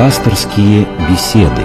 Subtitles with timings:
[0.00, 1.60] Пасторские беседы.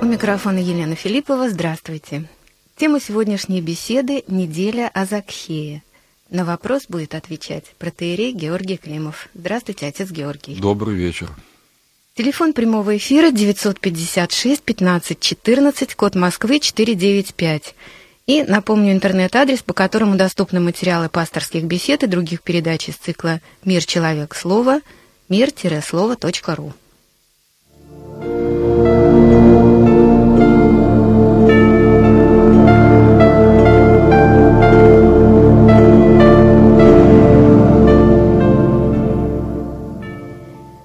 [0.00, 1.50] У микрофона Елена Филиппова.
[1.50, 2.28] Здравствуйте.
[2.76, 5.82] Тема сегодняшней беседы– неделя о Закхее.
[6.30, 9.28] На вопрос будет отвечать протеерей Георгий Климов.
[9.34, 10.54] Здравствуйте, отец Георгий.
[10.60, 11.28] Добрый вечер.
[12.14, 17.74] Телефон прямого эфира 956 15 14, код Москвы 495.
[18.28, 23.82] И напомню интернет-адрес, по которому доступны материалы пасторских бесед и других передач из цикла «Мир.
[23.86, 24.34] Человек.
[24.34, 24.80] Слово»
[25.30, 26.74] мир-слово.ру.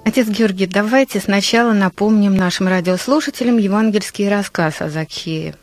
[0.06, 5.54] Отец Георгий, давайте сначала напомним нашим радиослушателям евангельский рассказ о Закхее.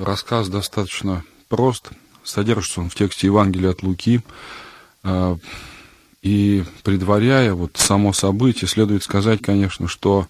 [0.00, 1.90] Рассказ достаточно прост.
[2.24, 4.22] Содержится он в тексте Евангелия от Луки.
[5.02, 5.36] А,
[6.22, 10.28] и предваряя вот само событие, следует сказать, конечно, что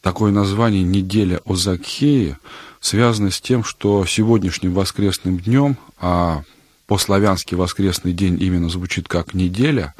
[0.00, 2.38] такое название «Неделя о Закхее»
[2.80, 6.42] связано с тем, что сегодняшним воскресным днем, а
[6.86, 9.94] по-славянски воскресный день именно звучит как «неделя»,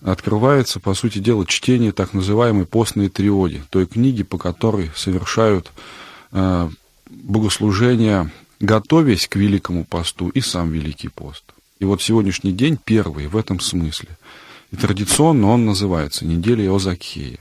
[0.00, 5.72] открывается, по сути дела, чтение так называемой постной триоди, той книги, по которой совершают
[6.32, 6.68] э,
[7.10, 8.30] богослужения,
[8.60, 11.44] готовясь к Великому посту и сам Великий пост.
[11.78, 14.08] И вот сегодняшний день первый в этом смысле.
[14.70, 17.38] И традиционно он называется «Неделя Иозакея».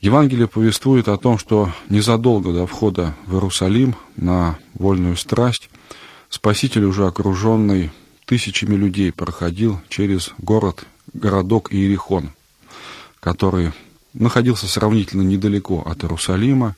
[0.00, 5.68] Евангелие повествует о том, что незадолго до входа в Иерусалим на вольную страсть
[6.30, 7.90] Спаситель, уже окруженный
[8.24, 12.30] тысячами людей, проходил через город городок Иерихон,
[13.18, 13.72] который
[14.14, 16.76] находился сравнительно недалеко от Иерусалима.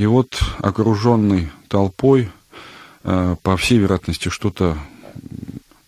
[0.00, 2.30] И вот, окруженный толпой,
[3.04, 4.78] э, по всей вероятности, что-то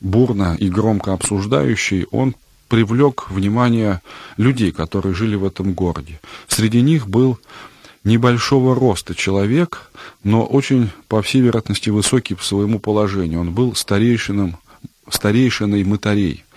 [0.01, 2.35] бурно и громко обсуждающий, он
[2.69, 4.03] привлек внимание
[4.37, 6.21] людей, которые жили в этом городе.
[6.47, 7.39] Среди них был
[8.05, 9.91] небольшого роста человек,
[10.25, 13.41] но очень, по всей вероятности, высокий по своему положению.
[13.41, 14.59] Он был старейшином,
[15.09, 16.45] старейшиной мытарей–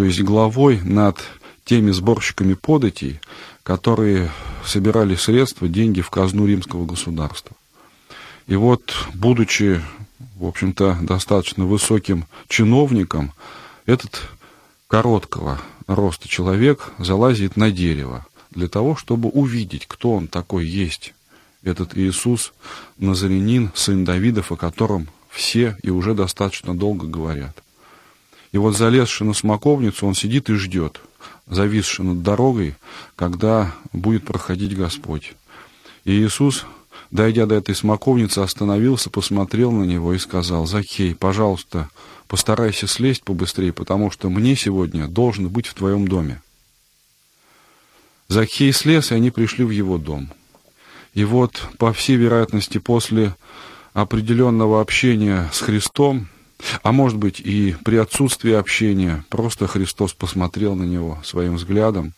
[0.00, 1.18] то есть главой над
[1.64, 3.20] теми сборщиками податей,
[3.70, 4.32] которые
[4.64, 7.56] собирали средства, деньги в казну римского государства.
[8.48, 9.80] И вот, будучи,
[10.34, 13.32] в общем-то, достаточно высоким чиновником,
[13.86, 14.22] этот
[14.88, 21.14] короткого роста человек залазит на дерево для того, чтобы увидеть, кто он такой есть,
[21.62, 22.52] этот Иисус
[22.98, 27.62] Назарянин, сын Давидов, о котором все и уже достаточно долго говорят–
[28.52, 31.00] и вот залезший на смоковницу, он сидит и ждет,
[31.50, 32.76] зависший над дорогой,
[33.16, 35.34] когда будет проходить Господь.
[36.04, 36.64] И Иисус,
[37.10, 41.90] дойдя до этой смоковницы, остановился, посмотрел на него и сказал, «Закей, пожалуйста,
[42.28, 46.40] постарайся слезть побыстрее, потому что мне сегодня должен быть в твоем доме».
[48.28, 50.30] Закхей слез, и они пришли в его дом.
[51.14, 53.34] И вот, по всей вероятности, после
[53.92, 56.28] определенного общения с Христом,
[56.82, 62.12] а может быть и при отсутствии общения, просто Христос посмотрел на него своим взглядом.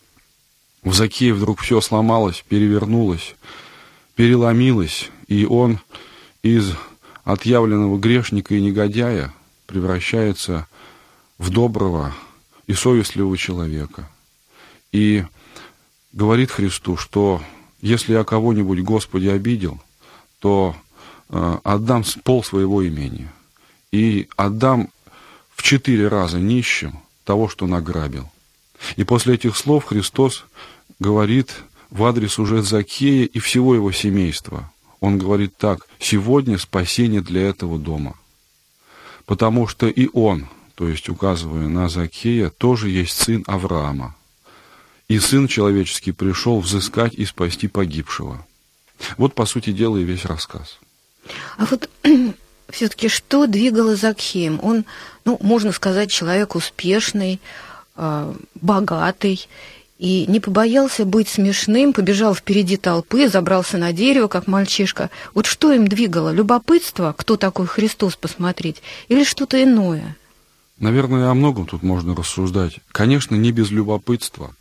[0.83, 3.35] В Закее вдруг все сломалось, перевернулось,
[4.15, 5.79] переломилось, и он
[6.41, 6.73] из
[7.23, 9.33] отъявленного грешника и негодяя
[9.65, 10.67] превращается
[11.37, 12.13] в доброго
[12.67, 14.09] и совестливого человека.
[14.91, 15.23] И
[16.11, 17.41] говорит Христу, что
[17.81, 19.81] если я кого-нибудь Господи обидел,
[20.39, 20.75] то
[21.29, 23.31] э, отдам пол своего имения–
[23.93, 24.89] и отдам
[25.55, 28.27] в четыре раза нищим того, что награбил.
[28.95, 30.45] И после этих слов Христос
[30.99, 31.53] говорит
[31.91, 34.71] в адрес уже Закея и всего его семейства.
[34.99, 38.17] Он говорит так, сегодня спасение для этого дома.
[39.25, 44.15] Потому что и он, то есть указывая на Закея, тоже есть сын Авраама.
[45.07, 48.43] И сын человеческий пришел взыскать и спасти погибшего.
[49.17, 50.79] Вот, по сути дела, и весь рассказ.
[51.57, 51.89] А вот
[52.73, 54.59] все-таки что двигало Закхеем?
[54.61, 54.85] Он,
[55.25, 57.39] ну, можно сказать, человек успешный,
[57.95, 59.47] э, богатый,
[59.99, 65.09] и не побоялся быть смешным, побежал впереди толпы, забрался на дерево, как мальчишка.
[65.33, 66.31] Вот что им двигало?
[66.33, 70.17] Любопытство, кто такой Христос, посмотреть, или что-то иное?
[70.79, 72.79] Наверное, о многом тут можно рассуждать.
[72.91, 74.53] Конечно, не без любопытства.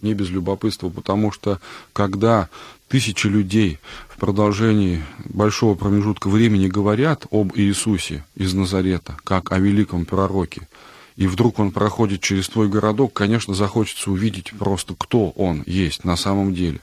[0.00, 1.60] Не без любопытства, потому что
[1.92, 2.48] когда
[2.88, 3.78] тысячи людей
[4.08, 10.68] в продолжении большого промежутка времени говорят об Иисусе из Назарета, как о великом пророке,
[11.16, 16.16] и вдруг он проходит через твой городок, конечно, захочется увидеть просто, кто он есть на
[16.16, 16.80] самом деле.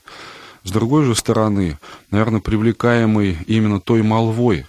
[0.64, 1.78] С другой же стороны,
[2.10, 4.66] наверное, привлекаемый именно той молвой,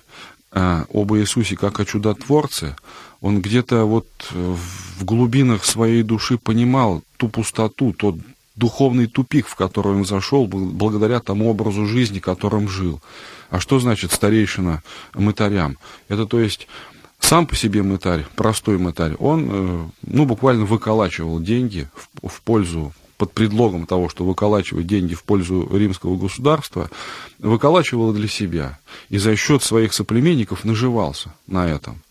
[0.56, 2.76] а, об Иисусе как о чудотворце,
[3.20, 8.16] он где-то вот в глубинах своей души понимал ту пустоту, тот
[8.56, 13.00] духовный тупик, в который он зашел благодаря тому образу жизни, которым жил.
[13.50, 14.82] А что значит старейшина
[15.14, 15.78] мытарям?
[16.08, 16.68] Это то есть
[17.18, 22.92] сам по себе мытарь, простой мытарь, он э, ну, буквально выколачивал деньги в, в пользу
[23.16, 26.90] под предлогом того, что выколачивать деньги в пользу римского государства,
[27.38, 28.78] выколачивал для себя.
[29.08, 32.03] И за счет своих соплеменников наживался на этом.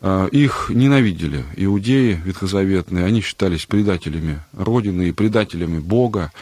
[0.00, 6.32] А, их ненавидели иудеи ветхозаветные, они считались предателями Родины и предателями Бога,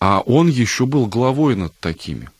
[0.00, 2.30] а он еще был главой над такими.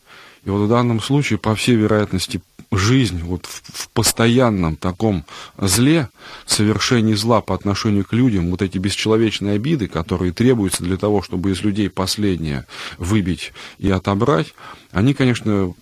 [0.43, 2.41] И вот в данном случае, по всей вероятности,
[2.71, 5.25] жизнь вот в, в постоянном таком
[5.57, 6.09] зле,
[6.45, 11.51] совершении зла по отношению к людям, вот эти бесчеловечные обиды, которые требуются для того, чтобы
[11.51, 12.65] из людей последнее
[12.97, 14.53] выбить и отобрать,
[14.91, 15.73] они, конечно,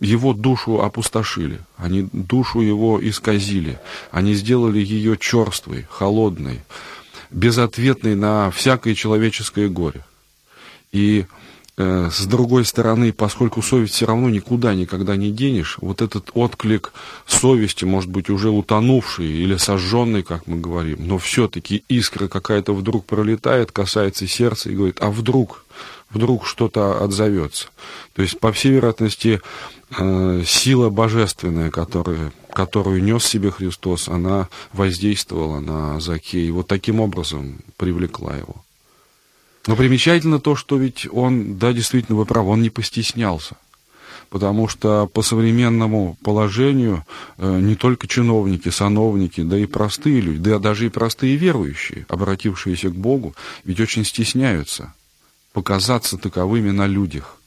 [0.00, 3.78] его душу опустошили, они душу его исказили,
[4.10, 6.60] они сделали ее черствой, холодной,
[7.30, 10.04] безответной на всякое человеческое горе.
[10.90, 11.26] И
[11.78, 16.92] с другой стороны, поскольку совесть все равно никуда никогда не денешь, вот этот отклик
[17.24, 23.06] совести, может быть, уже утонувший или сожженный, как мы говорим, но все-таки искра какая-то вдруг
[23.06, 25.64] пролетает, касается сердца и говорит, а вдруг,
[26.10, 27.68] вдруг что-то отзовется.
[28.14, 29.40] То есть, по всей вероятности,
[29.96, 36.98] э, сила божественная, которая, которую нес себе Христос, она воздействовала на Закея и вот таким
[36.98, 38.64] образом привлекла его.
[39.68, 43.58] Но примечательно то, что ведь он, да, действительно, вы правы, он не постеснялся.
[44.30, 47.04] Потому что по современному положению
[47.36, 52.88] э, не только чиновники, сановники, да и простые люди, да даже и простые верующие, обратившиеся
[52.88, 53.34] к Богу,
[53.64, 54.94] ведь очень стесняются
[55.52, 57.37] показаться таковыми на людях.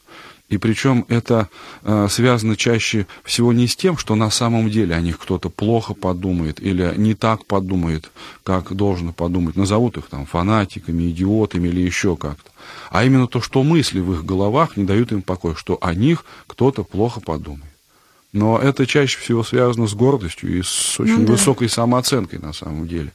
[0.51, 1.47] И причем это
[1.83, 5.93] э, связано чаще всего не с тем, что на самом деле о них кто-то плохо
[5.93, 8.11] подумает или не так подумает,
[8.43, 9.55] как должно подумать.
[9.55, 12.51] Назовут их там фанатиками, идиотами или еще как-то.
[12.89, 16.25] А именно то, что мысли в их головах не дают им покоя, что о них
[16.47, 17.71] кто-то плохо подумает.
[18.33, 21.31] Но это чаще всего связано с гордостью и с очень ну, да.
[21.31, 23.13] высокой самооценкой на самом деле.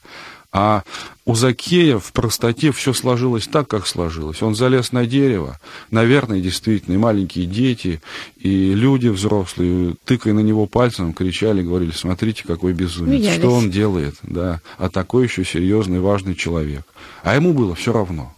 [0.53, 0.83] А
[1.25, 4.41] у Закея в простоте все сложилось так, как сложилось.
[4.41, 5.59] Он залез на дерево,
[5.91, 8.01] наверное, действительно, и маленькие дети,
[8.37, 13.39] и люди взрослые, тыкая на него пальцем, кричали, говорили, смотрите, какой безумец, Менялись.
[13.39, 16.83] что он делает, да, а такой еще серьезный, важный человек.
[17.23, 18.36] А ему было все равно.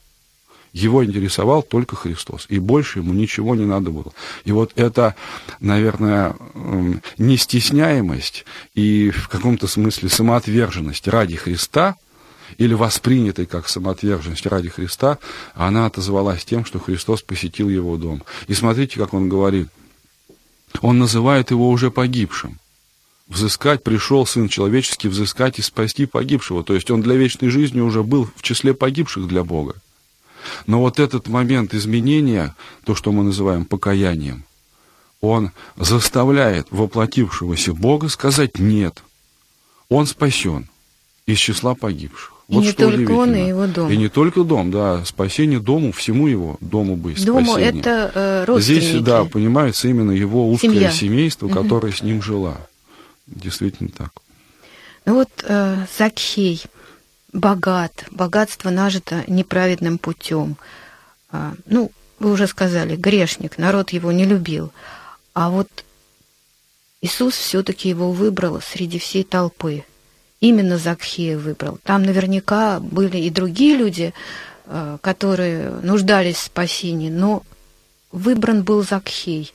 [0.74, 4.14] Его интересовал только Христос, и больше ему ничего не надо было.
[4.46, 5.16] И вот это,
[5.60, 6.36] наверное,
[7.18, 8.46] нестесняемость
[8.76, 11.96] и в каком-то смысле самоотверженность ради Христа,
[12.58, 15.20] или воспринятой как самоотверженность ради Христа,
[15.54, 18.24] она отозвалась тем, что Христос посетил его дом.
[18.48, 19.70] И смотрите, как он говорит.
[20.82, 22.60] Он называет его уже погибшим.
[23.28, 26.64] Взыскать пришел Сын Человеческий, взыскать и спасти погибшего.
[26.64, 29.76] То есть он для вечной жизни уже был в числе погибших для Бога.
[30.68, 34.44] Но вот этот момент изменения, то, что мы называем покаянием,
[35.22, 39.04] он заставляет воплотившегося Бога сказать «нет».
[39.90, 40.70] Он спасен
[41.26, 42.34] из числа погибших.
[42.48, 43.92] И вот не только он, и его дом.
[43.92, 47.24] И не только дом, да, спасение дому, всему его дому быть.
[47.24, 47.80] Дому спасение.
[47.80, 48.86] это э, родственники.
[48.86, 50.92] Здесь, да, понимается именно его узкое Семья.
[50.92, 51.56] семейство, угу.
[51.56, 52.58] которое с ним жила.
[53.28, 54.12] Действительно так.
[55.06, 56.64] Ну вот э, Закхей–
[57.34, 60.58] богат, богатство нажито неправедным путем.
[61.32, 64.72] А, ну, вы уже сказали, грешник, народ его не любил.
[65.34, 65.68] А вот
[67.02, 69.86] Иисус все-таки его выбрал среди всей толпы.
[70.42, 71.80] Именно Закхея выбрал.
[71.84, 74.14] Там наверняка были и другие люди,
[74.66, 77.44] а, которые нуждались в спасении, но
[78.12, 79.54] выбран был Закхей.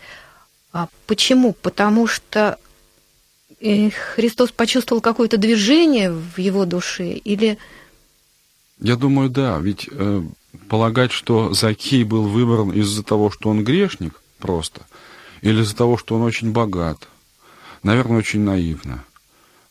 [0.73, 1.52] А почему?
[1.52, 2.59] Потому что
[3.64, 7.56] и Христос почувствовал какое-то движение в его душе или...
[8.78, 9.59] Я думаю, да.
[9.59, 10.23] Ведь э,
[10.68, 14.83] полагать, что Закей был выбран из-за того, что он грешник просто,
[15.40, 17.09] или из-за того, что он очень богат,
[17.83, 19.02] наверное, очень наивно.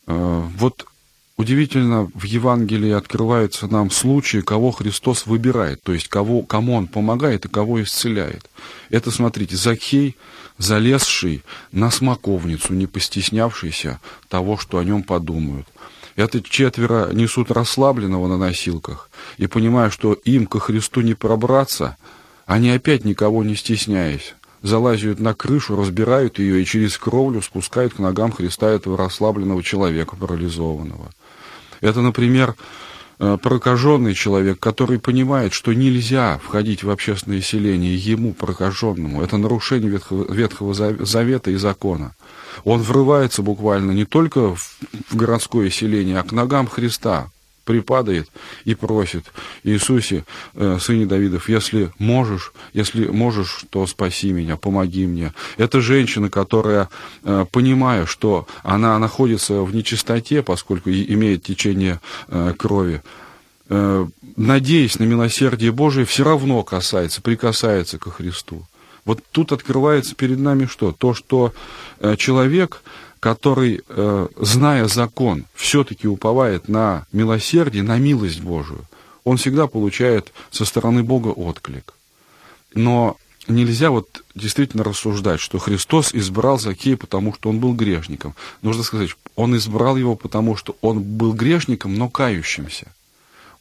[0.08, 0.88] Э, вот
[1.38, 7.46] удивительно, в Евангелии открываются нам случаи, кого Христос выбирает, то есть кого, кому Он помогает
[7.46, 8.50] и кого исцеляет.
[8.90, 10.16] Это, смотрите, Закей–
[10.58, 14.00] залезший на смоковницу, не постеснявшийся
[14.30, 15.68] того, что о нем подумают.
[16.16, 21.98] Это четверо несут расслабленного на носилках, и понимая, что им ко Христу не пробраться,
[22.46, 28.00] они опять никого не стесняясь, залазят на крышу, разбирают ее и через кровлю спускают к
[28.00, 31.10] ногам Христа этого расслабленного человека, парализованного.
[31.84, 32.56] Это, например,
[33.20, 39.22] э, прокаженный человек, который понимает, что нельзя входить в общественное селение ему, прокаженному.
[39.22, 42.16] Это нарушение Ветхого, Ветхого Завета и закона.
[42.64, 47.28] Он врывается буквально не только в городское селение, а к ногам Христа,
[47.64, 48.30] припадает
[48.66, 49.26] и просит,
[49.64, 55.34] Иисусе, э, сыне Давидов, если можешь, если можешь, то спаси меня, помоги мне.
[55.58, 56.90] Это женщина, которая,
[57.24, 63.02] э, понимая, что она находится в нечистоте, поскольку имеет течение э, крови,
[64.36, 68.68] надеясь на милосердие Божие, все равно касается, прикасается ко Христу.
[69.06, 70.92] Вот тут открывается перед нами что?
[70.92, 71.54] То, что
[72.18, 72.84] человек
[73.24, 78.84] который, э, зная закон, все-таки уповает на милосердие, на милость Божию,
[79.24, 81.94] он всегда получает со стороны Бога отклик.
[82.76, 83.16] Но
[83.48, 88.36] нельзя вот действительно рассуждать, что Христос избрал Закея, потому что он был грешником.
[88.62, 92.88] Нужно сказать, он избрал его, потому что он был грешником, но кающимся.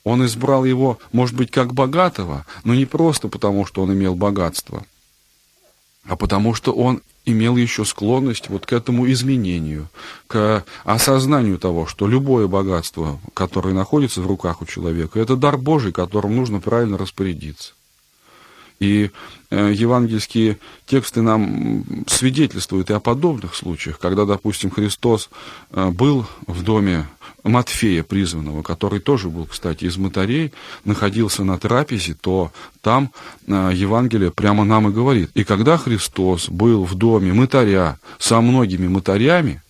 [0.03, 4.85] Он избрал его, может быть, как богатого, но не просто потому, что он имел богатство,
[6.07, 9.89] а потому что он имел еще склонность вот к этому изменению,
[10.27, 15.93] к осознанию того, что любое богатство, которое находится в руках у человека, это дар Божий,
[15.93, 17.75] которым нужно правильно распорядиться.
[18.83, 19.13] И
[19.51, 25.31] э, евангельские тексты нам свидетельствуют и о подобных случаях, когда, допустим, Христос
[25.71, 27.07] э, был в доме
[27.45, 30.53] Матфея призванного, который тоже был, кстати, из мытарей,
[30.85, 33.13] находился на трапезе, то там
[33.47, 35.31] э, Евангелие прямо нам и говорит.
[35.35, 39.63] И когда Христос был в доме мытаря со многими мытарями,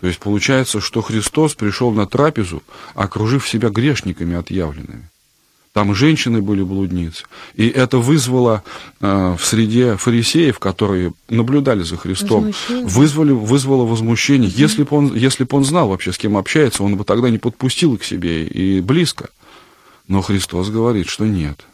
[0.00, 2.62] то есть получается, что Христос пришел на трапезу,
[2.94, 5.08] окружив себя грешниками отъявленными.
[5.72, 7.24] Там женщины были блудницы.
[7.54, 8.62] И это вызвало
[9.00, 14.50] э, в среде фарисеев, которые наблюдали за Христом, вызвали, вызвало возмущение.
[14.50, 14.60] Mm-hmm.
[14.60, 17.38] Если бы он, если бы он знал вообще, с кем общается, он бы тогда не
[17.38, 19.30] подпустил их к себе и близко.
[20.08, 21.64] Но Христос говорит, что нет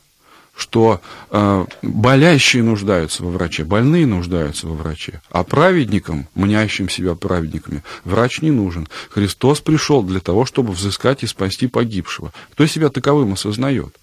[0.58, 1.00] что
[1.30, 8.42] э, болящие нуждаются во враче, больные нуждаются во враче, а праведникам, мнящим себя праведниками, врач
[8.42, 8.88] не нужен.
[9.08, 12.32] Христос пришел для того, чтобы взыскать и спасти погибшего.
[12.52, 13.96] Кто себя таковым осознает?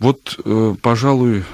[0.00, 1.44] Вот, э, пожалуй,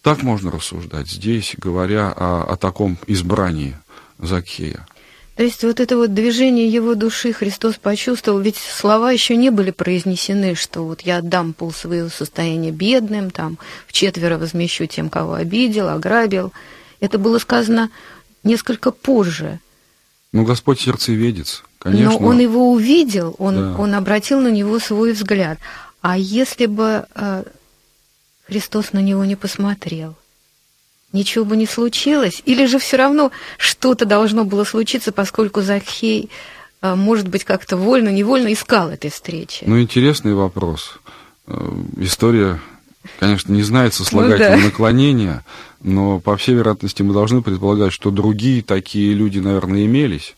[0.00, 3.76] так можно рассуждать здесь, говоря о, о таком избрании
[4.18, 4.86] Закхея.
[5.36, 9.70] То есть вот это вот движение его души Христос почувствовал, ведь слова еще не были
[9.70, 15.34] произнесены, что вот я отдам пол своего состояния бедным, там, в четверо возмещу тем, кого
[15.34, 16.52] обидел, ограбил.
[17.00, 17.90] Это было сказано
[18.44, 19.58] несколько позже.
[20.32, 22.18] Ну, Господь сердцеведец, конечно.
[22.18, 23.76] Но он его увидел, он, да.
[23.78, 25.58] он обратил на него свой взгляд.
[26.02, 27.44] А если бы э,
[28.46, 30.14] Христос на него не посмотрел?
[31.12, 32.42] Ничего бы не случилось?
[32.44, 36.30] Или же все равно что-то должно было случиться, поскольку Захей,
[36.80, 39.64] э, может быть, как-то вольно, невольно искал этой встречи?
[39.66, 40.98] Ну, интересный вопрос.
[41.46, 42.60] Э, история,
[43.18, 44.64] конечно, не знает сослагательного ну, да.
[44.64, 45.44] наклонения,
[45.80, 50.34] но, по всей вероятности, мы должны предполагать, что другие такие люди, наверное, имелись,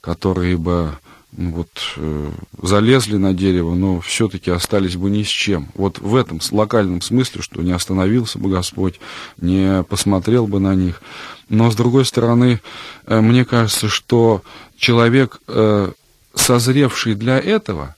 [0.00, 0.96] которые бы ну,
[1.36, 2.30] вот, э,
[2.62, 5.68] залезли на дерево, но все-таки остались бы ни с чем.
[5.74, 9.00] Вот в этом локальном смысле, что не остановился бы Господь,
[9.36, 11.02] не посмотрел бы на них.
[11.48, 12.60] Но, с другой стороны,
[13.06, 14.42] э, мне кажется, что
[14.76, 15.92] человек, э,
[16.34, 17.94] созревший для этого,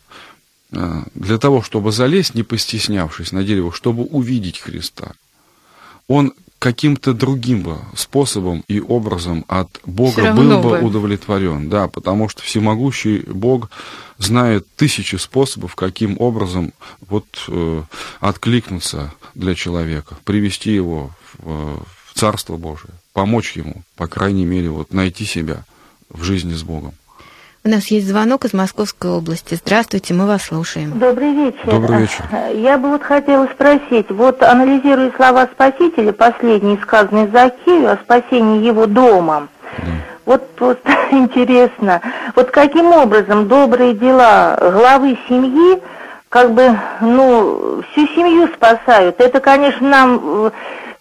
[0.72, 5.12] э, для того, чтобы залезть, не постеснявшись на дерево, чтобы увидеть Христа,
[6.08, 11.68] он каким-то другим бы способом и образом от Бога был бы, бы удовлетворен.
[11.68, 13.70] Да, потому что всемогущий Бог
[14.18, 16.72] знает тысячи способов, каким образом
[17.08, 17.82] вот э,
[18.20, 24.92] откликнуться для человека, привести его в, в Царство Божие, помочь ему, по крайней мере, вот
[24.92, 25.64] найти себя
[26.10, 26.94] в жизни с Богом.
[27.68, 29.54] У нас есть звонок из Московской области.
[29.54, 30.98] Здравствуйте, мы вас слушаем.
[30.98, 31.66] Добрый вечер.
[31.66, 32.24] Добрый вечер.
[32.54, 38.86] Я бы вот хотела спросить, вот анализируя слова Спасителя, последние сказанные Закею о спасении его
[38.86, 39.84] дома, да.
[40.24, 42.00] вот, вот интересно,
[42.34, 45.82] вот каким образом добрые дела главы семьи
[46.30, 49.20] как бы, ну, всю семью спасают.
[49.20, 50.52] Это, конечно, нам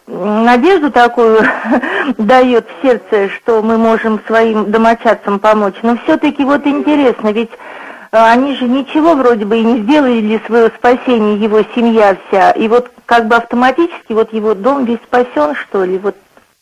[0.08, 1.42] надежду такую
[2.18, 5.76] дает в сердце, что мы можем своим домочадцам помочь.
[5.84, 10.40] Но все-таки вот интересно, ведь э, они же ничего вроде бы и не сделали для
[10.40, 12.52] своего спасения, его семья вся.
[12.52, 15.98] И вот как бы автоматически вот его дом весь спасен, что ли?
[15.98, 16.16] Вот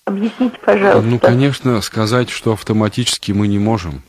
[0.06, 1.08] объясните, пожалуйста.
[1.08, 4.02] Ну, конечно, сказать, что автоматически мы не можем.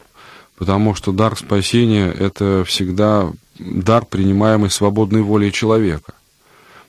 [0.58, 3.26] Потому что дар спасения– это всегда
[3.58, 6.14] дар, принимаемый свободной волей человека.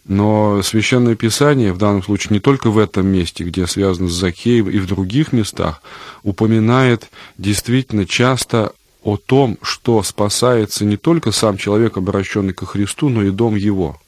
[0.08, 4.70] Но Священное Писание, в данном случае не только в этом месте, где связано с Закеем,
[4.70, 5.82] и в других местах,
[6.24, 8.74] упоминает действительно часто
[9.04, 14.00] о том, что спасается не только сам человек, обращенный ко Христу, но и дом его.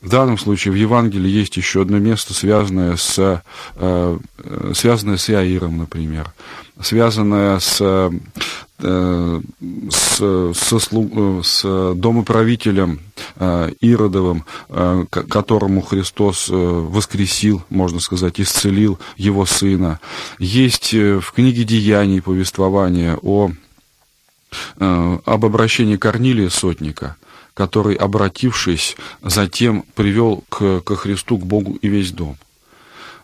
[0.00, 3.42] В данном случае в Евангелии есть еще одно место, связанное с,
[3.76, 4.18] э,
[4.72, 6.32] связанное с Иаиром, например,
[6.80, 8.10] связанное с, э,
[8.82, 10.78] с, со,
[11.42, 13.00] с домоправителем
[13.36, 20.00] э, Иродовым, э, которому Христос э, воскресил, можно сказать, исцелил его сына.
[20.38, 23.50] Есть э, в книге Деяний повествование о,
[24.78, 27.16] э, об обращении Корнилия Сотника–
[27.60, 32.38] который, обратившись, затем привел к, ко Христу, к Богу и весь дом.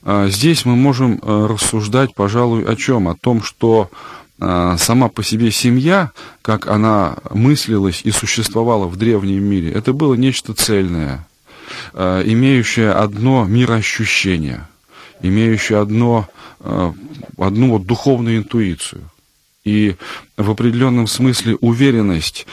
[0.03, 3.09] А, здесь мы можем э, рассуждать, пожалуй, о чем?
[3.09, 3.91] О том, что
[4.39, 6.13] сама по себе семья,
[6.43, 11.27] как она мыслилась и существовала в древнем мире, это было нечто цельное,
[11.95, 14.67] а, имеющее одно мироощущение,
[15.23, 16.29] имеющее одно,
[17.39, 19.11] одну вот духовную интуицию–
[19.67, 19.97] и
[20.37, 22.47] в определенном смысле уверенность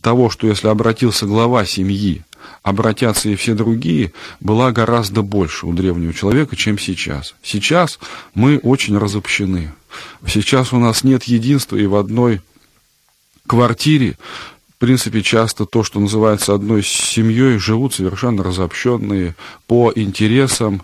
[0.00, 2.22] того, что если обратился глава семьи,
[2.62, 7.34] обратятся и все другие, была гораздо больше у древнего человека, чем сейчас.
[7.42, 7.98] Сейчас
[8.34, 9.72] мы очень разобщены.
[10.26, 12.40] Сейчас у нас нет единства, и в одной
[13.46, 14.16] квартире,
[14.76, 19.34] в принципе, часто то, что называется одной семьей, живут совершенно разобщенные
[19.66, 20.82] по интересам,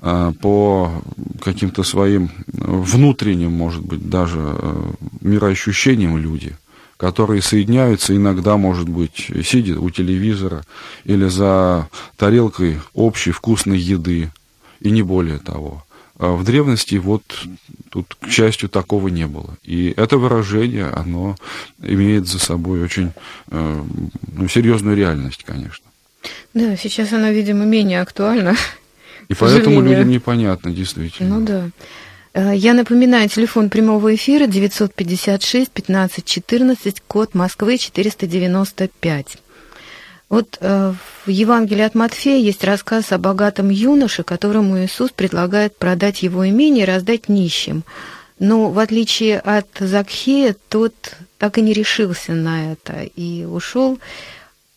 [0.00, 1.02] а, по
[1.42, 6.56] каким-то своим внутренним, может быть, даже э, мироощущениям люди,
[6.96, 10.64] которые соединяются иногда, может быть, сидя у телевизора
[11.04, 14.30] или за тарелкой общей вкусной еды,
[14.80, 15.84] и не более того.
[16.18, 17.22] А в древности вот
[17.90, 19.56] тут, к счастью, такого не было.
[19.62, 21.36] И это выражение, оно
[21.82, 23.12] имеет за собой очень
[23.50, 23.84] э,
[24.32, 25.84] ну, серьезную реальность, конечно.
[26.54, 28.56] Да, сейчас оно, видимо, менее актуально,
[29.28, 31.38] и поэтому людям непонятно, действительно.
[31.38, 31.70] Ну да.
[32.36, 39.38] Э, я напоминаю, телефон прямого эфира 956 15 14, код Москвы 495.
[40.28, 40.92] Вот э,
[41.24, 46.84] в Евангелии от Матфея есть рассказ о богатом юноше, которому Иисус предлагает продать его имение
[46.84, 47.84] и раздать нищим.
[48.38, 50.94] Но в отличие от Закхея, тот
[51.38, 53.98] так и не решился на это и ушел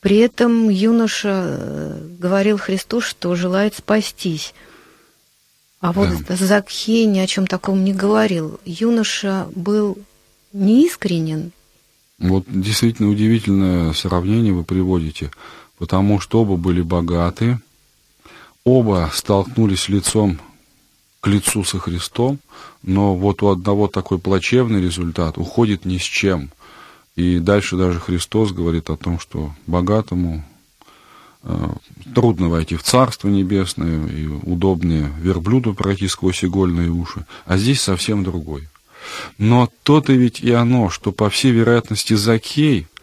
[0.01, 4.53] при этом юноша э, говорил Христу, что желает спастись.
[5.81, 6.35] А вот да.
[6.35, 8.59] Закхей ни о чем таком не говорил.
[8.65, 9.97] Юноша был
[10.51, 11.51] неискренен.
[12.17, 15.31] Вот действительно удивительное сравнение вы приводите,
[15.77, 17.59] потому что оба были богаты,
[18.65, 20.37] оба столкнулись лицом
[21.21, 22.39] к лицу со Христом,
[22.83, 26.49] но вот у одного такой плачевный результат уходит ни с чем.
[27.15, 30.43] И дальше даже Христос говорит о том, что богатому
[32.13, 38.23] трудно войти в Царство Небесное, и удобнее верблюду пройти сквозь игольные уши, а здесь совсем
[38.23, 38.67] другой.
[39.37, 42.87] Но то-то ведь и оно, что, по всей вероятности, Закей–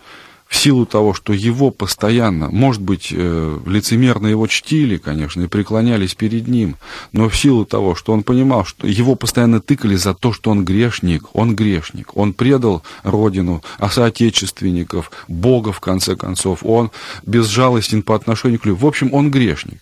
[0.48, 6.14] в силу того, что его постоянно, может быть, э, лицемерно его чтили, конечно, и преклонялись
[6.14, 6.76] перед ним,
[7.12, 10.64] но в силу того, что он понимал, что его постоянно тыкали за то, что он
[10.64, 16.92] грешник, он грешник, он предал родину, а соотечественников, Бога, в конце концов, он
[17.24, 18.80] безжалостен по отношению к людям.
[18.80, 19.80] В общем, он грешник.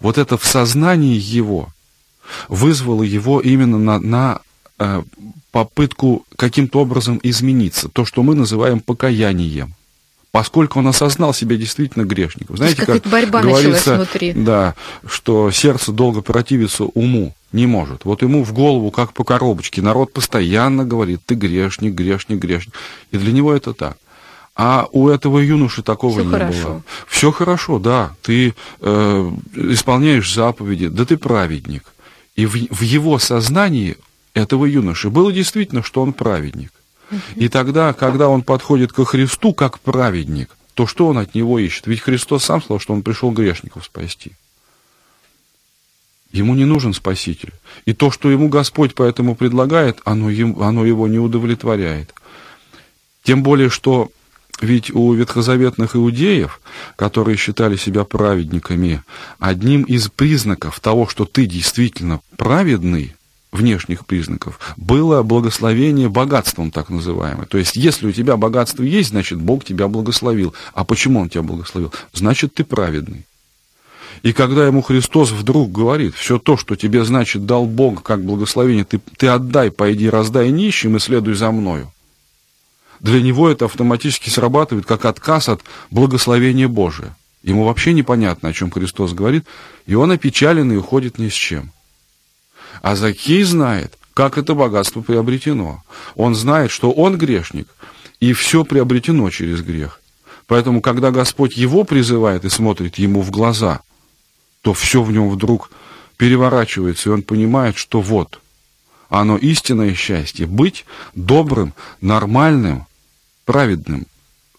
[0.00, 1.70] Вот это в сознании его
[2.48, 4.40] вызвало его именно на, на
[4.78, 5.02] э,
[5.50, 9.74] попытку каким-то образом измениться, то, что мы называем покаянием
[10.34, 12.56] поскольку он осознал себя действительно грешником.
[12.56, 14.32] Знаете, как борьба говорится, внутри.
[14.32, 14.74] Да,
[15.06, 18.04] что сердце долго противиться уму не может.
[18.04, 22.74] Вот ему в голову, как по коробочке, народ постоянно говорит, ты грешник, грешник, грешник.
[23.12, 23.96] И для него это так.
[24.56, 26.68] А у этого юноши такого Все не хорошо.
[26.68, 26.82] было.
[27.06, 28.16] Все хорошо, да.
[28.20, 31.84] Ты э, исполняешь заповеди, да ты праведник.
[32.34, 33.98] И в, в его сознании
[34.34, 36.72] этого юноши было действительно, что он праведник.
[37.36, 41.86] И тогда, когда он подходит ко Христу как праведник, то что он от него ищет?
[41.86, 44.32] Ведь Христос сам сказал, что он пришел грешников спасти.
[46.34, 47.52] Ему не нужен Спаситель.
[47.84, 50.26] И то, что ему Господь поэтому предлагает, оно,
[50.60, 52.12] оно его не удовлетворяет.
[53.22, 54.10] Тем более, что
[54.60, 56.60] ведь у ветхозаветных иудеев,
[56.96, 59.04] которые считали себя праведниками,
[59.38, 63.14] одним из признаков того, что ты действительно праведный,
[63.54, 67.46] внешних признаков, было благословение богатством, так называемое.
[67.46, 70.54] То есть, если у тебя богатство есть, значит, Бог тебя благословил.
[70.74, 71.92] А почему Он тебя благословил?
[72.12, 73.26] Значит, ты праведный.
[74.22, 78.84] И когда ему Христос вдруг говорит, все то, что тебе, значит, дал Бог как благословение,
[78.84, 81.92] ты, ты отдай, пойди, раздай нищим и следуй за мною.
[83.00, 87.14] Для него это автоматически срабатывает как отказ от благословения Божия.
[87.42, 89.44] Ему вообще непонятно, о чем Христос говорит,
[89.86, 91.70] и он опечален и уходит ни с чем.
[92.84, 95.82] А Закей знает, как это богатство приобретено.
[96.16, 97.66] Он знает, что он грешник,
[98.20, 100.02] и все приобретено через грех.
[100.46, 103.80] Поэтому, когда Господь его призывает и смотрит ему в глаза,
[104.60, 105.70] то все в нем вдруг
[106.18, 108.42] переворачивается, и он понимает, что вот,
[109.08, 112.84] оно истинное счастье, быть добрым, нормальным,
[113.46, 114.06] праведным,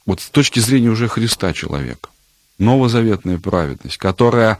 [0.08, 2.10] вот с точки зрения уже Христа человека.
[2.58, 4.58] Новозаветная праведность, которая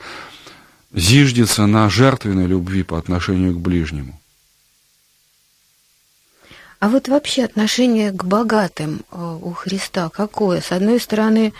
[0.96, 4.20] зиждется на жертвенной любви по отношению к ближнему.
[6.80, 10.62] А вот вообще отношение к богатым э, у Христа какое?
[10.62, 11.54] С одной стороны,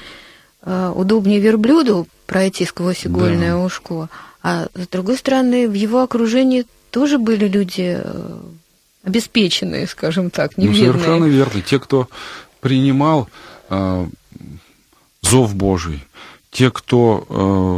[0.62, 3.60] э, удобнее верблюду пройти сквозь игольное да.
[3.60, 4.10] ушко,
[4.44, 8.40] а с другой стороны, в его окружении тоже были люди э,
[9.04, 10.88] обеспеченные, скажем так, неверные.
[10.88, 11.62] Ну, совершенно верно.
[11.62, 12.08] Те, кто
[12.62, 13.30] принимал
[13.70, 14.08] э,
[15.22, 16.06] зов Божий,
[16.56, 17.34] те, кто э,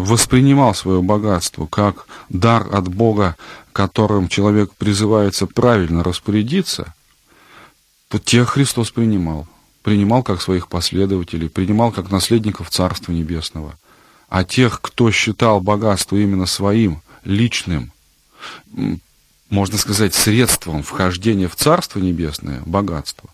[0.07, 3.35] воспринимал свое богатство как дар от Бога,
[3.73, 6.93] которым человек призывается правильно распорядиться,
[8.07, 9.47] то тех Христос принимал.
[9.81, 13.79] Принимал как своих последователей, принимал как наследников Царства Небесного.
[14.29, 17.91] А тех, кто считал богатство именно своим, личным,
[19.49, 23.27] можно сказать, средством вхождения в Царство Небесное, богатство,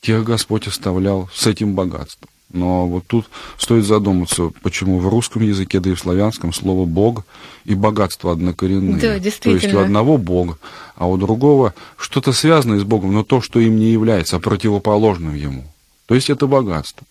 [0.00, 2.30] тех Господь оставлял с этим богатством.
[2.52, 3.26] Но вот тут
[3.58, 7.24] стоит задуматься, почему в русском языке, да и в славянском слово «бог»
[7.64, 9.00] и богатство однокоренные.
[9.00, 9.58] Да, действительно.
[9.58, 10.58] То есть у одного Бог,
[10.94, 15.34] а у другого что-то связанное с Богом, но то, что им не является, а противоположным
[15.34, 15.64] ему.
[16.06, 17.04] То есть это богатство.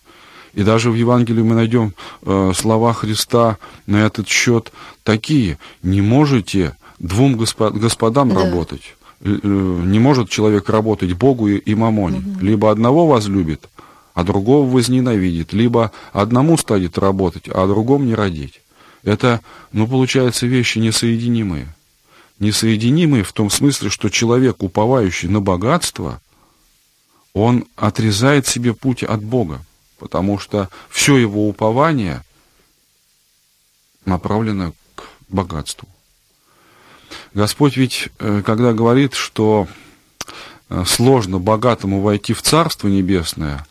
[0.54, 4.72] И даже в Евангелии мы найдем э, слова Христа на этот счет
[5.04, 5.58] такие.
[5.82, 8.42] Не можете двум господ, господам да.
[8.42, 8.96] работать.
[9.20, 12.18] Э, не может человек работать Богу и, и мамоне.
[12.18, 12.40] Угу.
[12.40, 13.68] Либо одного возлюбит,
[14.16, 18.62] а другого возненавидит, либо одному станет работать, а другому не родить.
[19.02, 21.68] Это, ну, получается, вещи несоединимые.
[22.38, 26.22] Несоединимые в том смысле, что человек, уповающий на богатство,
[27.34, 29.62] он отрезает себе путь от Бога,
[29.98, 32.22] потому что все его упование
[34.06, 35.86] направлено к богатству.
[37.34, 39.68] Господь ведь, э, когда говорит, что
[40.70, 43.66] э, сложно богатому войти в Царство Небесное,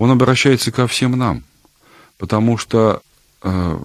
[0.00, 1.44] он обращается ко всем нам,
[2.16, 3.02] потому что,
[3.42, 3.78] э,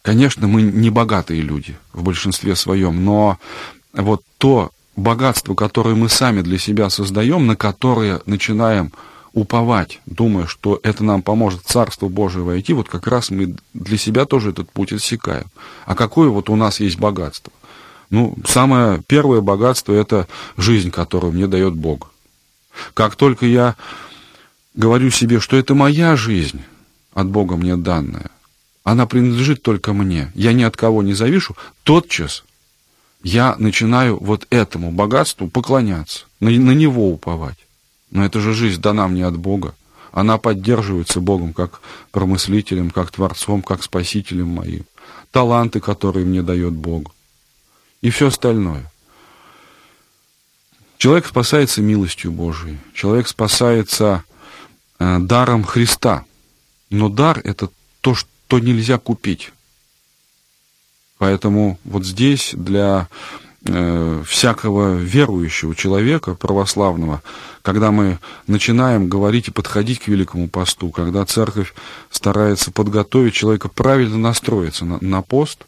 [0.00, 3.38] конечно, мы не богатые люди в большинстве своем, но
[3.92, 8.90] вот то богатство, которое мы сами для себя создаем, на которое начинаем
[9.34, 14.24] уповать, думая, что это нам поможет Царство Божие войти, вот как раз мы для себя
[14.24, 15.44] тоже этот путь отсекаем.
[15.84, 17.52] А какое вот у нас есть богатство?
[18.08, 22.12] Ну, самое первое богатство– это жизнь, которую мне дает Бог.
[22.94, 23.76] Как только я
[24.74, 26.62] говорю себе, что это моя жизнь,
[27.12, 28.30] от Бога мне данная,
[28.84, 32.44] она принадлежит только мне, я ни от кого не завишу, тотчас
[33.22, 37.58] я начинаю вот этому богатству поклоняться, на, на него уповать.
[38.10, 39.74] Но это же жизнь дана мне от Бога.
[40.12, 41.80] Она поддерживается Богом как
[42.10, 44.84] промыслителем, как Творцом, как Спасителем моим.
[45.30, 47.14] Таланты, которые мне дает Бог.
[48.00, 48.90] И все остальное.
[50.98, 52.78] Человек спасается милостью Божией.
[52.94, 54.24] Человек спасается
[55.00, 56.24] даром Христа.
[56.90, 59.52] Но дар– это то, что нельзя купить.
[61.18, 63.08] Поэтому вот здесь для
[63.64, 67.22] э, всякого верующего человека, православного,
[67.62, 71.74] когда мы начинаем говорить и подходить к Великому посту, когда церковь
[72.10, 75.66] старается подготовить человека правильно настроиться на, на пост,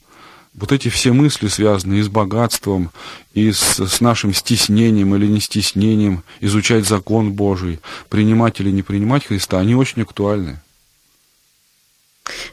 [0.55, 2.91] вот эти все мысли, связанные с богатством,
[3.33, 9.27] и с, с нашим стеснением или не стеснением, изучать закон Божий, принимать или не принимать
[9.27, 10.61] Христа, они очень актуальны.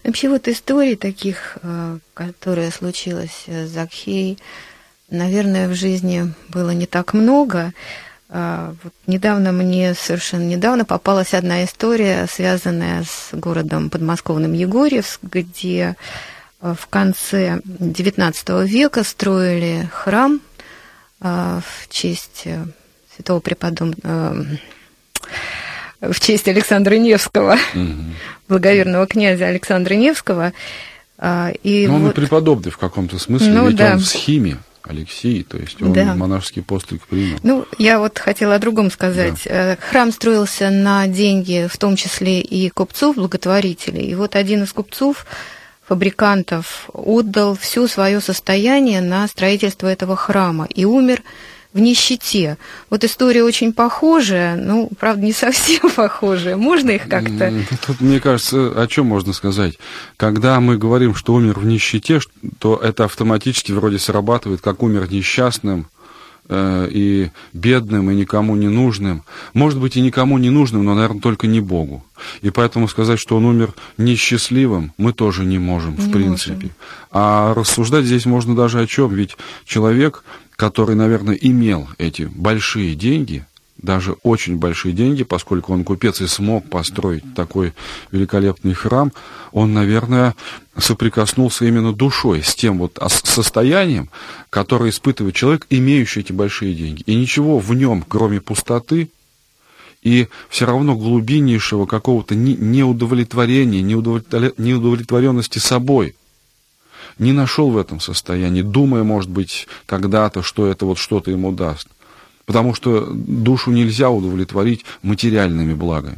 [0.03, 4.39] Вообще вот истории таких, э, которые случилась с Закхей,
[5.09, 7.73] наверное, в жизни было не так много.
[8.29, 15.95] Э, вот недавно мне, совершенно недавно, попалась одна история, связанная с городом подмосковным Егорьевск, где
[16.61, 20.41] в конце XIX века строили храм
[21.21, 22.65] а, в честь э,
[23.15, 24.45] святого преподобного
[26.01, 27.93] э, в честь Александра Невского, угу.
[28.47, 30.53] благоверного князя Александра Невского.
[31.21, 32.05] И Но ну, вот...
[32.05, 33.93] он и преподобный в каком-то смысле, ну, ведь да.
[33.93, 34.57] он в схиме.
[34.81, 36.15] Алексей, то есть он да.
[36.15, 37.37] монашеский постриг принял.
[37.43, 39.41] Ну, я вот хотела о другом сказать.
[39.45, 39.73] Да.
[39.73, 44.05] Э, храм строился на деньги, в том числе и купцов, благотворителей.
[44.05, 45.27] И вот один из купцов
[45.89, 51.23] фабрикантов отдал все свое состояние на строительство этого храма и умер
[51.73, 52.57] в нищете.
[52.91, 56.57] Вот история очень похожая, ну, правда, не совсем похожая.
[56.57, 57.51] Можно их как-то...
[57.85, 59.79] Тут, мне кажется, о чем можно сказать?
[60.15, 62.19] Когда мы говорим, что умер в нищете,
[62.59, 65.87] то это автоматически вроде срабатывает, как умер несчастным,
[66.49, 69.23] и бедным, и никому не нужным.
[69.53, 72.03] Может быть, и никому не нужным, но, наверное, только не Богу.
[72.41, 76.53] И поэтому сказать, что он умер несчастливым, мы тоже не можем, не в принципе.
[76.53, 76.71] Можем.
[77.11, 79.13] А рассуждать здесь можно даже о чем.
[79.13, 80.23] Ведь человек,
[80.55, 83.45] который, наверное, имел эти большие деньги,
[83.81, 87.73] даже очень большие деньги, поскольку он купец и смог построить такой
[88.11, 89.11] великолепный храм,
[89.51, 90.35] он, наверное,
[90.77, 94.09] соприкоснулся именно душой с тем вот состоянием,
[94.49, 97.03] которое испытывает человек, имеющий эти большие деньги.
[97.05, 99.09] И ничего в нем, кроме пустоты,
[100.01, 106.15] и все равно глубиннейшего какого-то неудовлетворения, неудовлетворенности собой
[107.17, 111.89] не нашел в этом состоянии, думая, может быть, когда-то, что это вот что-то ему даст
[112.49, 116.17] потому что душу нельзя удовлетворить материальными благами.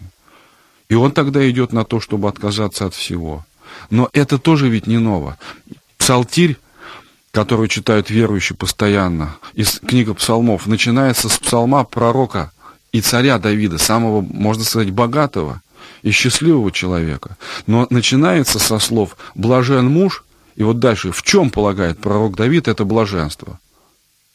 [0.88, 3.46] И он тогда идет на то, чтобы отказаться от всего.
[3.90, 5.38] Но это тоже ведь не ново.
[5.98, 6.58] Псалтирь,
[7.32, 12.54] который читают верующие постоянно, из книга псалмов, начинается с псалма пророка
[12.94, 15.62] и царя Давида, самого, можно сказать, богатого
[16.02, 17.36] и счастливого человека.
[17.68, 20.24] Но начинается со слов «блажен муж»,
[20.56, 23.60] и вот дальше, в чем полагает пророк Давид это блаженство?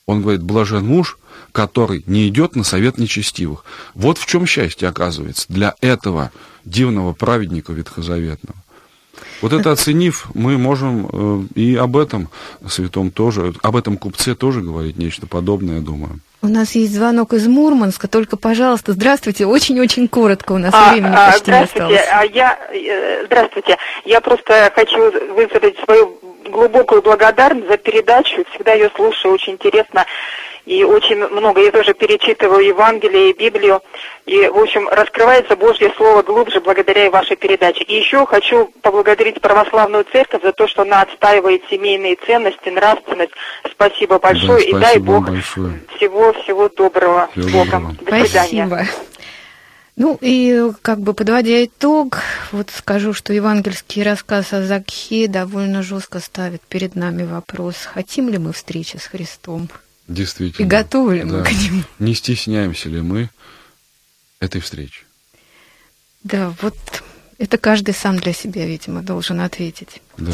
[0.04, 1.16] Он говорит, блажен муж,
[1.56, 3.64] который не идет на совет нечестивых.
[3.94, 6.30] Вот в чем счастье оказывается для этого
[6.66, 8.58] дивного праведника ветхозаветного.
[9.40, 12.28] Вот это оценив, мы можем э, и об этом
[12.68, 16.20] святом тоже, об этом купце тоже говорить нечто подобное, я думаю.
[16.42, 21.14] У нас есть звонок из Мурманска, только, пожалуйста, здравствуйте, очень-очень коротко, у нас а, времени
[21.16, 22.00] а, почти не осталось.
[22.12, 24.98] А я, э, здравствуйте, я просто хочу
[25.34, 26.18] выразить свою
[26.50, 30.04] глубокую благодарность за передачу, всегда ее слушаю, очень интересно
[30.66, 33.80] и очень много, я тоже перечитываю Евангелие и Библию,
[34.26, 37.84] и, в общем, раскрывается Божье Слово глубже благодаря вашей передаче.
[37.84, 43.32] И еще хочу поблагодарить Православную Церковь за то, что она отстаивает семейные ценности, нравственность.
[43.70, 45.30] Спасибо большое, да, и дай Бог
[45.96, 47.28] всего-всего доброго.
[47.30, 47.96] Всего Богом.
[48.00, 48.20] Доброго.
[48.20, 48.66] До свидания.
[48.66, 48.86] Спасибо.
[49.94, 52.18] Ну и как бы подводя итог,
[52.50, 58.36] вот скажу, что евангельский рассказ о Закхе довольно жестко ставит перед нами вопрос, хотим ли
[58.36, 59.68] мы встречи с Христом.
[60.08, 60.64] Действительно.
[60.64, 61.38] И готовы ли да.
[61.38, 61.82] мы к нему?
[61.98, 63.28] Не стесняемся ли мы
[64.40, 65.02] этой встречи?
[66.22, 66.76] Да, вот
[67.38, 70.00] это каждый сам для себя, видимо, должен ответить.
[70.16, 70.32] Да.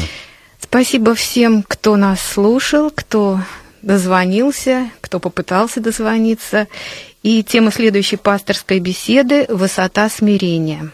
[0.59, 3.39] Спасибо всем, кто нас слушал, кто
[3.81, 6.67] дозвонился, кто попытался дозвониться.
[7.21, 10.91] И тема следующей пасторской беседы– «Высота смирения».